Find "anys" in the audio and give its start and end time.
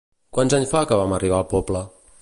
0.59-0.71